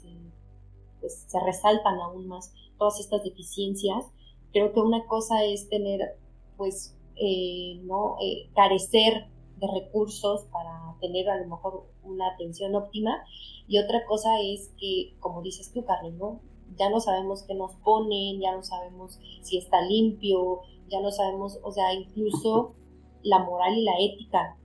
[1.01, 4.07] pues, se, resaltan aún más todas estas deficiencias,
[4.53, 6.17] creo que una cosa es tener,
[6.57, 8.17] pues, eh, ¿no?
[8.23, 9.27] Eh, carecer
[9.59, 13.23] de recursos para tener a lo mejor una atención óptima
[13.69, 16.41] y otra cosa es que, como dices tú, Carlos, ¿no?
[16.77, 21.59] Ya no sabemos qué nos ponen, ya no sabemos si está limpio, ya no sabemos,
[21.63, 22.75] o sea, incluso
[23.23, 24.57] la moral y la ética,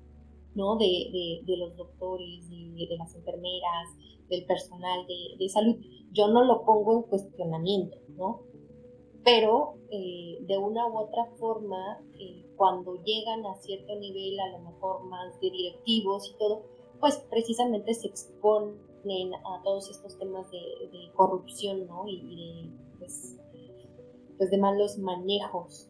[0.55, 0.77] ¿no?
[0.77, 3.89] De, los doctores, de, las enfermeras,
[4.29, 5.75] del personal de, salud.
[6.11, 8.41] Yo no lo pongo en cuestionamiento, ¿no?
[9.23, 14.59] Pero eh, de una u otra forma, eh, cuando llegan a cierto nivel, a lo
[14.59, 16.63] mejor más de directivos y todo,
[16.99, 22.07] pues precisamente se exponen a todos estos temas de, corrupción, ¿no?
[22.07, 23.37] Y, de, pues,
[24.37, 25.89] pues de malos manejos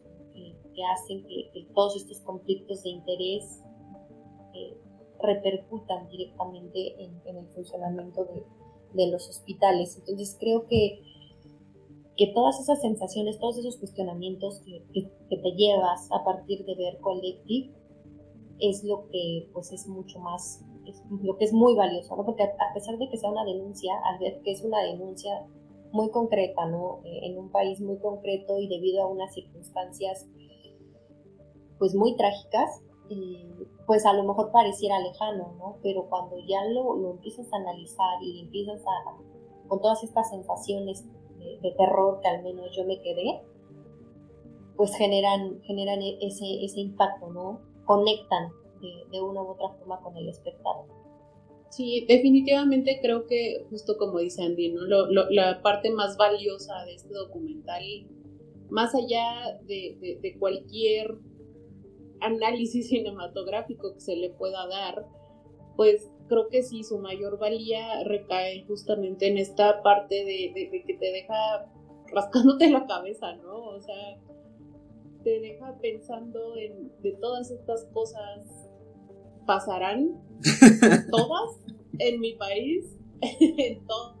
[0.76, 3.62] que hacen que, todos estos conflictos de interés
[5.22, 9.96] repercutan directamente en, el funcionamiento de, los hospitales.
[9.98, 11.02] Entonces creo que,
[12.16, 17.74] que todas esas sensaciones, todos esos cuestionamientos que, te llevas a partir de ver Collective
[18.58, 20.64] es lo que pues es mucho más,
[21.22, 22.24] lo que es muy valioso, ¿no?
[22.24, 25.46] Porque a pesar de que sea una denuncia, al ver que es una denuncia
[25.92, 27.00] muy concreta, ¿no?
[27.04, 30.26] Eh, en un país muy concreto y debido a unas circunstancias
[31.78, 32.82] pues muy trágicas,
[33.86, 35.78] pues a lo mejor pareciera lejano, ¿no?
[35.82, 39.16] Pero cuando ya lo, lo empiezas a analizar y empiezas a,
[39.68, 41.04] con todas estas sensaciones
[41.62, 43.40] de, terror que al menos yo me quedé,
[44.76, 47.60] pues generan, generan e, ese, ese impacto, ¿no?
[47.84, 48.50] Conectan
[49.10, 50.86] de, una u otra forma con el espectador.
[51.70, 54.82] Sí, definitivamente creo que, justo como dice Andy, ¿no?
[54.86, 57.82] la parte más valiosa de este documental,
[58.70, 61.18] más allá de, de cualquier
[62.20, 65.06] análisis cinematográfico que se le pueda dar,
[65.76, 71.12] pues creo que sí, su mayor valía recae justamente en esta parte de, que te
[71.12, 71.70] deja
[72.12, 73.64] rascándote la cabeza, ¿no?
[73.64, 74.18] O sea,
[75.22, 78.46] te deja pensando en de todas estas cosas
[79.46, 80.20] pasarán,
[81.10, 81.60] todas
[81.98, 84.16] en mi país, en todos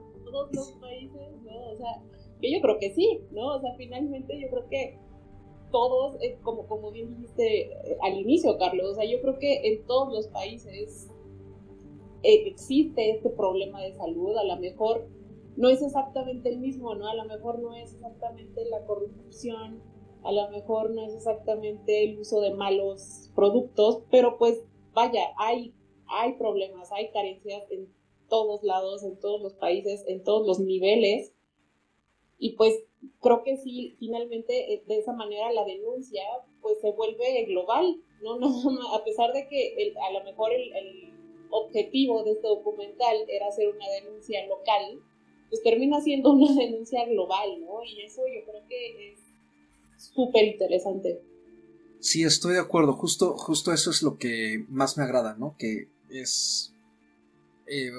[0.52, 1.72] los países, ¿no?
[1.72, 2.02] O sea,
[2.40, 3.56] que yo creo que sí, ¿no?
[3.56, 4.98] O sea, finalmente yo creo que
[5.70, 9.72] todos, eh, como, como bien dijiste eh, al inicio, Carlos, o sea, yo creo que
[9.72, 11.08] en todos los países
[12.22, 15.08] eh, existe este problema de salud, a lo mejor
[15.56, 17.08] no es exactamente el mismo, ¿no?
[17.08, 19.82] A lo mejor no es exactamente la corrupción,
[20.22, 25.74] a lo mejor no es exactamente el uso de malos productos, pero pues vaya, hay,
[26.08, 27.88] hay problemas, hay carencias en
[28.28, 31.32] todos lados, en todos los países, en todos los niveles.
[32.38, 32.74] Y pues
[33.20, 36.22] creo que sí, finalmente eh, de esa manera la denuncia
[36.60, 38.38] pues se vuelve global, ¿no?
[38.38, 41.12] no a pesar de que a lo mejor el,
[41.48, 45.00] objetivo de este documental era hacer una denuncia local,
[45.48, 47.84] pues termina siendo una denuncia global, ¿no?
[47.84, 49.20] Y eso yo creo que es
[49.96, 51.22] súper interesante.
[52.00, 52.92] Sí, estoy de acuerdo.
[52.92, 55.56] Justo, justo eso es lo que más me agrada, ¿no?
[55.56, 56.74] Que es.
[57.66, 57.90] Eh,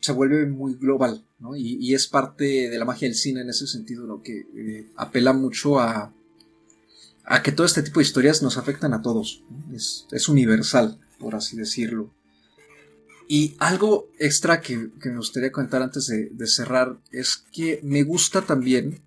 [0.00, 1.54] se vuelve muy global, ¿no?
[1.56, 5.32] Y, es parte de la magia del cine en ese sentido, lo que eh, apela
[5.32, 6.12] mucho a,
[7.24, 9.42] a que todo este tipo de historias nos afectan a todos.
[9.72, 12.10] Es, universal, por así decirlo.
[13.28, 19.00] Y algo extra que, me gustaría contar antes de, cerrar es que me gusta también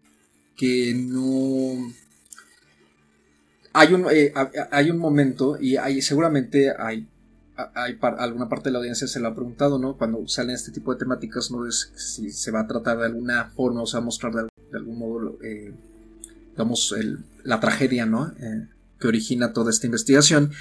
[0.56, 1.92] que no
[3.74, 4.32] hay un, eh,
[4.72, 7.08] hay un momento y hay, seguramente hay,
[7.56, 9.98] hay alguna parte de la audiencia se lo ha preguntado, ¿no?
[9.98, 11.68] Cuando salen este tipo de temáticas, ¿no?
[11.68, 14.48] Es si se va a tratar de alguna forma o se va a mostrar de,
[14.74, 15.74] algún modo, eh,
[16.52, 16.96] digamos,
[17.44, 18.34] la tragedia, ¿no?
[18.40, 18.68] Eh,
[19.00, 20.52] que origina toda esta investigación.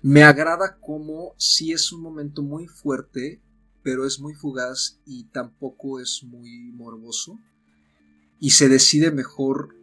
[0.00, 3.42] Me agrada como si es un momento muy fuerte,
[3.82, 7.38] pero es muy fugaz y tampoco es muy morboso.
[8.40, 9.74] Y se decide mejor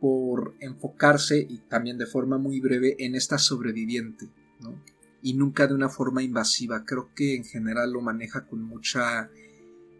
[0.00, 4.80] por enfocarse y también de forma muy breve en esta sobreviviente, ¿no?
[5.22, 6.84] Y nunca de una forma invasiva.
[6.84, 9.30] Creo que en general lo maneja con mucha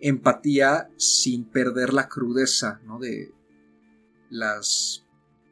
[0.01, 2.99] empatía sin perder la crudeza, ¿no?
[2.99, 3.33] De
[4.31, 5.05] las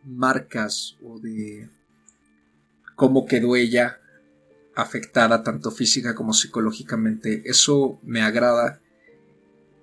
[0.04, 1.68] marcas o de
[2.96, 3.98] cómo quedó ella
[4.74, 7.42] afectada tanto física como psicológicamente.
[7.44, 8.80] Eso me agrada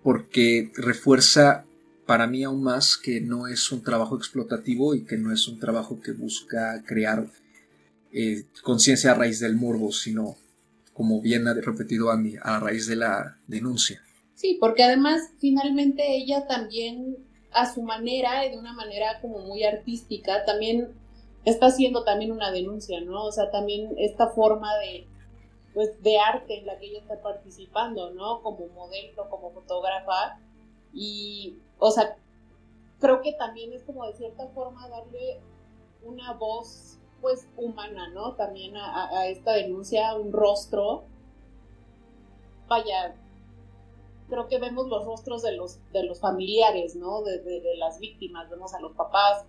[0.04, 1.66] porque refuerza
[2.06, 5.60] para mí aún más que no es un trabajo explotativo y que no es un
[5.60, 7.28] trabajo que busca crear
[8.18, 10.38] eh, conciencia a raíz del morbo, sino,
[10.94, 14.02] como bien ha repetido Andy, a raíz de la denuncia.
[14.36, 17.18] Sí, porque además finalmente ella también
[17.52, 20.94] a su manera y de una manera como muy artística también
[21.44, 23.26] está haciendo también una denuncia, ¿no?
[23.26, 25.08] O sea, también esta forma de
[25.74, 28.42] pues de arte en la que ella está participando, ¿no?
[28.42, 30.40] Como modelo, como fotógrafa
[30.94, 32.16] y o sea,
[33.02, 35.42] creo que también es como de cierta forma darle
[36.02, 38.36] una voz pues humana, ¿no?
[38.36, 41.06] También a, esta denuncia, un rostro.
[42.68, 43.16] Vaya,
[44.30, 47.24] creo que vemos los rostros de los, de los familiares, ¿no?
[47.24, 49.44] De, de, las víctimas, vemos a los papás,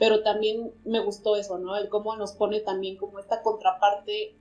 [0.00, 1.76] pero también me gustó eso, ¿no?
[1.76, 4.34] El cómo nos pone también como esta contraparte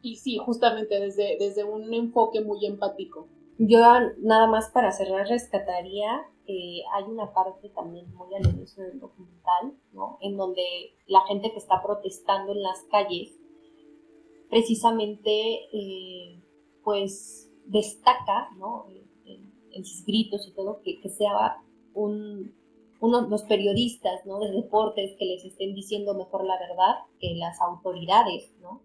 [0.00, 3.28] y sí, justamente desde, desde un enfoque muy empático.
[3.58, 3.80] Yo
[4.22, 6.22] nada más para cerrar rescataría,
[6.94, 10.18] hay una parte también muy al inicio del documental, ¿no?
[10.20, 10.62] En donde
[11.06, 13.30] la gente que está protestando en las calles
[14.48, 15.30] precisamente
[15.72, 16.42] eh,
[16.82, 18.86] pues destaca, ¿no?
[18.88, 21.56] En, sus gritos y todo, que, sea
[21.94, 22.52] un,
[23.00, 24.38] uno, los periodistas, ¿no?
[24.40, 28.82] De deportes que les estén diciendo mejor la verdad que las autoridades, ¿no?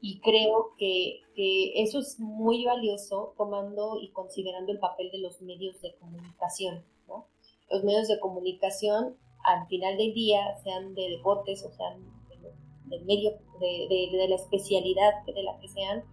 [0.00, 5.80] Y creo que, eso es muy valioso tomando y considerando el papel de los medios
[5.80, 6.84] de comunicación.
[7.08, 7.28] ¿no?
[7.70, 12.04] Los medios de comunicación al final del día, sean de deportes o sean
[12.86, 16.04] del medio, de, la especialidad de la que sean,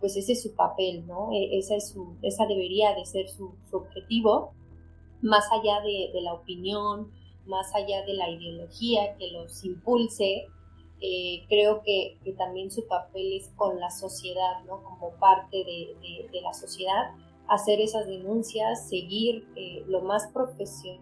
[0.00, 1.32] pues ese es su papel, ¿no?
[1.32, 4.52] E, esa, es su, esa debería de ser su, su objetivo,
[5.20, 7.12] más allá de, la opinión,
[7.46, 10.46] más allá de la ideología que los impulse,
[11.04, 14.84] eh, creo que, también su papel es con la sociedad, ¿no?
[14.84, 17.10] Como parte de, la sociedad,
[17.48, 21.00] hacer esas denuncias, seguir eh, lo más profesional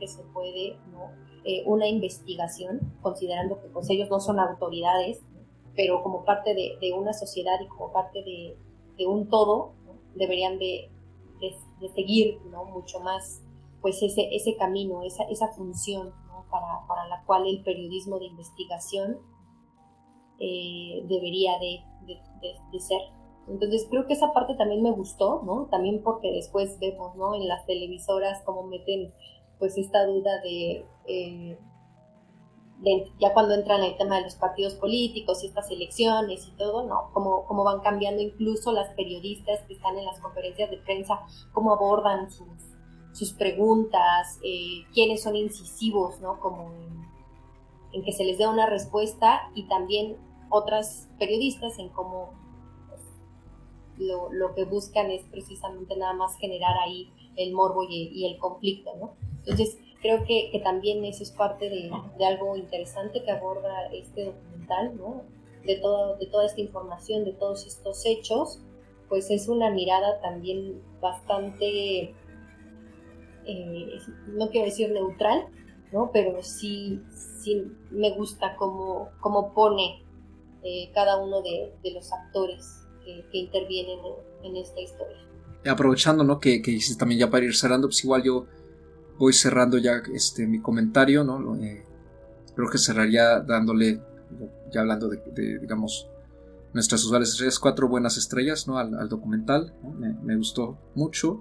[0.00, 1.12] que se puede, ¿no?
[1.44, 5.22] Eh, una investigación, considerando que pues ellos no son autoridades,
[5.76, 9.74] pero como parte de, una sociedad y como parte de, un todo,
[10.16, 10.90] deberían de,
[11.94, 12.64] seguir, ¿no?
[12.64, 13.42] Mucho más,
[13.80, 16.12] pues ese, ese camino, esa, esa función,
[16.50, 19.18] Para, para la cual el periodismo de investigación
[20.40, 21.82] eh, debería de,
[22.80, 23.00] ser.
[23.48, 25.66] Entonces creo que esa parte también me gustó, ¿no?
[25.70, 27.34] También porque después vemos, ¿no?
[27.34, 29.12] En las televisoras cómo meten
[29.58, 31.58] pues esta duda de, eh,
[33.18, 36.86] ya cuando entran en el tema de los partidos políticos y estas elecciones y todo,
[36.86, 37.10] ¿no?
[37.14, 41.20] Cómo, cómo van cambiando incluso las periodistas que están en las conferencias de prensa,
[41.52, 42.48] cómo abordan sus,
[43.12, 46.38] sus preguntas, eh, quiénes son incisivos, ¿no?
[46.40, 47.06] Como en,
[47.96, 50.16] en que se les dé una respuesta y también
[50.50, 52.34] otras periodistas en cómo
[52.88, 53.00] pues,
[53.98, 59.14] lo, que buscan es precisamente nada más generar ahí el morbo y, el conflicto, ¿no?
[59.38, 61.90] Entonces, creo que, también eso es parte de,
[62.24, 65.22] algo interesante que aborda este documental, ¿no?
[65.64, 68.60] De, todo, de toda esta información, de todos estos hechos,
[69.08, 72.14] pues es una mirada también bastante
[73.46, 75.46] eh, no quiero decir neutral,
[75.92, 76.10] ¿no?
[76.12, 80.04] Pero sí, sí me gusta cómo, cómo pone
[80.62, 83.98] eh, cada uno de, los actores que, intervienen
[84.42, 85.18] en, esta historia.
[85.64, 86.40] Aprovechando, ¿no?
[86.40, 88.46] Que, que también ya para ir cerrando, pues igual yo
[89.18, 91.56] voy cerrando ya este mi comentario, ¿no?
[91.56, 91.84] Eh,
[92.54, 94.00] creo que cerraría dándole,
[94.72, 96.08] ya hablando de, digamos,
[96.72, 98.78] nuestras usuales estrellas, cuatro buenas estrellas, ¿no?
[98.78, 99.74] Al, documental,
[100.22, 101.40] me, gustó mucho.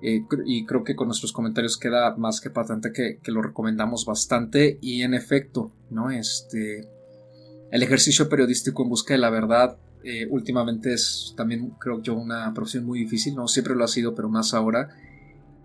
[0.00, 4.78] Eh, y creo que con nuestros comentarios queda más que patente que, lo recomendamos bastante.
[4.80, 6.10] Y en efecto, ¿no?
[6.10, 6.88] Este,
[7.70, 12.52] el ejercicio periodístico en busca de la verdad eh, últimamente es también creo yo una
[12.54, 14.88] profesión muy difícil, no siempre lo ha sido, pero más ahora.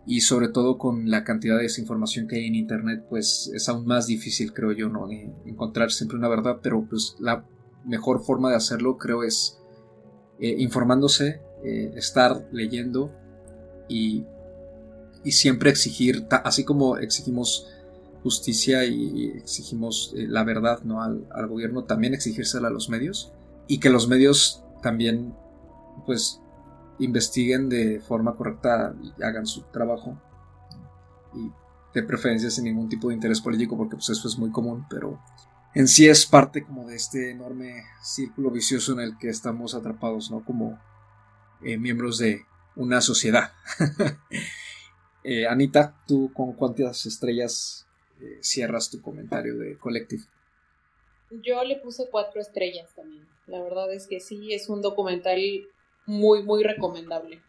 [0.05, 3.85] Y sobre todo con la cantidad de desinformación que hay en internet pues es aún
[3.85, 5.07] más difícil creo yo no
[5.45, 7.45] encontrar siempre una verdad pero pues la
[7.85, 9.61] mejor forma de hacerlo creo es
[10.41, 13.13] eh, informándose eh, estar leyendo
[13.87, 14.25] y,
[15.25, 17.69] siempre exigir así como exigimos
[18.23, 23.31] justicia y exigimos eh, la verdad no al, al gobierno también exigírsela a los medios
[23.67, 25.33] y que los medios también
[26.05, 26.41] pues
[26.99, 30.17] investiguen de forma correcta y hagan su trabajo.
[31.33, 31.51] Y
[31.93, 35.19] de preferencia sin ningún tipo de interés político, porque pues eso es muy común, pero
[35.75, 40.31] en sí es parte como de este enorme círculo vicioso en el que estamos atrapados,
[40.31, 40.43] ¿no?
[40.43, 40.79] Como
[41.63, 43.51] eh, miembros de una sociedad.
[45.25, 47.87] Eh, Anita, ¿tú con cuántas estrellas
[48.19, 50.23] eh, cierras tu comentario de Collective?
[51.31, 53.25] Yo le puse cuatro estrellas también.
[53.47, 55.39] La verdad es que sí, es un documental
[56.05, 57.41] muy, muy recomendable.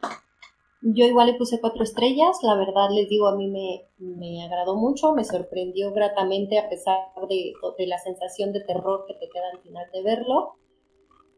[0.83, 4.77] Yo igual le puse cuatro estrellas, la verdad les digo, a mí me, me agradó
[4.77, 6.99] mucho, me sorprendió gratamente a pesar
[7.29, 10.57] de, de, la sensación de terror que te queda al final de verlo.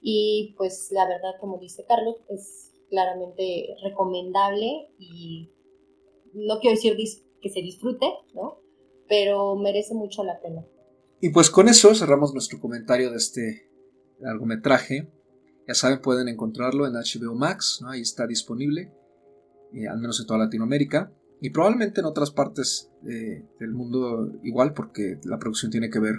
[0.02, 5.50] Y pues la verdad, como dice Carlos, es claramente recomendable y
[6.34, 6.96] no quiero decir
[7.40, 8.60] que se disfrute, ¿no?
[9.08, 10.64] Pero merece mucho la pena.
[11.20, 13.70] Y pues con eso cerramos nuestro comentario de este
[14.20, 15.10] largometraje.
[15.66, 18.92] Ya saben, pueden encontrarlo en HBO Max, ahí está disponible,
[19.72, 24.74] eh, al menos en toda Latinoamérica, y probablemente en otras partes eh, del mundo igual,
[24.74, 26.14] porque la producción tiene que ver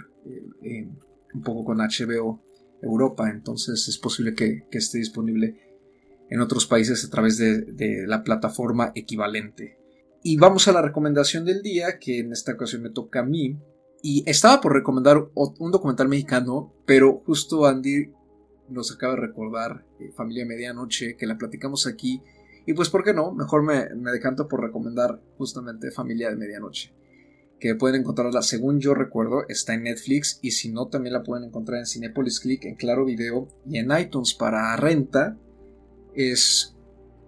[0.62, 0.88] eh,
[1.34, 2.42] un poco con HBO
[2.82, 5.67] Europa, entonces es posible que, esté disponible
[6.30, 9.78] en otros países a través de, la plataforma equivalente.
[10.22, 13.58] Y vamos a la recomendación del día, que en esta ocasión me toca a mí.
[14.02, 18.12] Y estaba por recomendar un documental mexicano, pero justo Andy
[18.68, 22.22] nos acaba de recordar eh, Familia Medianoche, que la platicamos aquí.
[22.66, 23.32] Y pues, ¿por qué no?
[23.32, 26.92] Mejor me, decanto por recomendar justamente Familia de Medianoche.
[27.58, 30.38] Que pueden encontrarla, según yo recuerdo, está en Netflix.
[30.42, 33.90] Y si no, también la pueden encontrar en Cinepolis Click, en Claro Video y en
[33.98, 35.36] iTunes para renta.
[36.18, 36.74] Es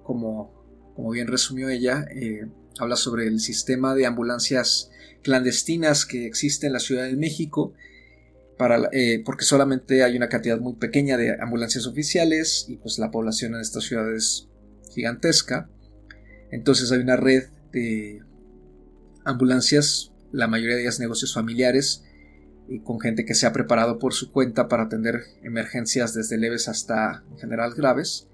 [0.03, 2.47] como, como bien resumió ella, eh,
[2.79, 4.91] habla sobre el sistema de ambulancias
[5.23, 7.75] clandestinas que existe en la Ciudad de México
[8.93, 13.55] eh, porque solamente hay una cantidad muy pequeña de ambulancias oficiales y pues la población
[13.55, 14.49] en esta ciudad es
[14.91, 15.71] gigantesca.
[16.51, 18.23] Entonces hay una red de
[19.25, 22.05] ambulancias, la mayoría de ellas negocios familiares,
[22.69, 26.69] y con gente que se ha preparado por su cuenta para atender emergencias desde leves
[26.69, 28.29] hasta en general graves.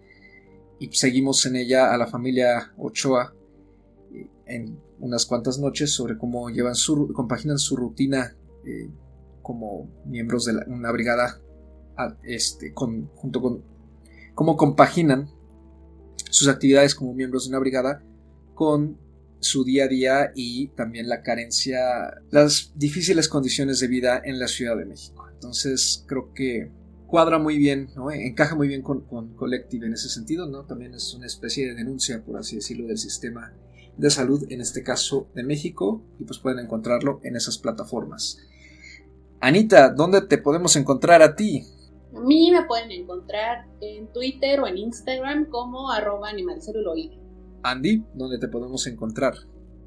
[0.78, 3.34] Y seguimos en ella a la familia Ochoa
[4.12, 8.90] eh, en unas cuantas noches sobre cómo llevan su, compaginan su rutina eh,
[9.42, 11.40] como miembros de una brigada,
[12.24, 13.62] este, junto con
[14.34, 15.30] cómo compaginan
[16.30, 18.02] sus actividades como miembros de una brigada
[18.54, 18.98] con
[19.38, 21.78] su día a día y también la carencia,
[22.30, 25.26] las difíciles condiciones de vida en la Ciudad de México.
[25.32, 26.70] Entonces creo que
[27.06, 28.10] cuadra muy bien, ¿no?
[28.10, 30.64] encaja muy bien con, con, Collective en ese sentido, ¿no?
[30.64, 33.52] También es una especie de denuncia, por así decirlo, del sistema
[33.96, 38.38] de salud, en este caso de México, y pues pueden encontrarlo en esas plataformas.
[39.40, 41.62] Anita, ¿dónde te podemos encontrar a ti?
[42.14, 47.18] A mí me pueden encontrar en Twitter o en Instagram como arroba animalceluloide.
[47.62, 49.34] Andy, ¿dónde te podemos encontrar?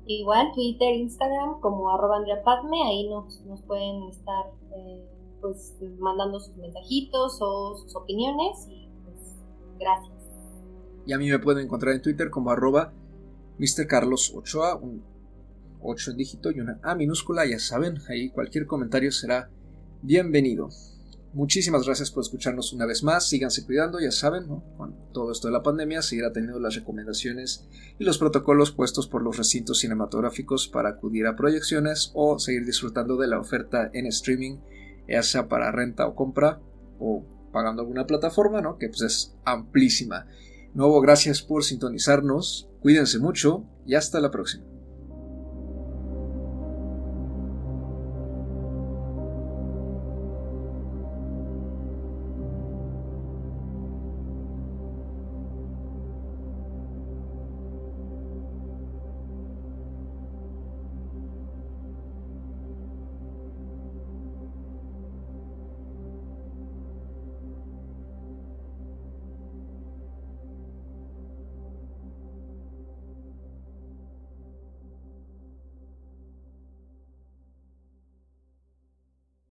[0.06, 4.46] Igual, Twitter, Instagram como arroba Andrea Padme, ahí nos, pueden estar
[4.76, 5.06] eh,
[5.42, 9.36] pues mandando sus mensajitos o sus opiniones y pues
[9.80, 10.18] gracias.
[11.06, 12.94] Y a mí me pueden encontrar en Twitter como arroba
[13.58, 13.88] Mr.
[13.88, 15.04] Carlos Ochoa, un
[15.82, 19.50] 8 en dígito y una A minúscula, ya saben, ahí cualquier comentario será
[20.02, 20.70] bienvenido.
[21.32, 25.54] Muchísimas gracias por escucharnos una vez más, síganse cuidando, ya saben, con todo esto de
[25.54, 27.68] la pandemia seguirá teniendo las recomendaciones
[28.00, 33.16] y los protocolos puestos por los recintos cinematográficos para acudir a proyecciones o seguir disfrutando
[33.16, 34.58] de la oferta en streaming,
[35.10, 36.60] ya sea para renta o compra
[37.00, 38.78] o pagando alguna plataforma, ¿no?
[38.78, 40.28] que pues es amplísima.
[40.74, 44.69] Nuevo, gracias por sintonizarnos, cuídense mucho y hasta la próxima.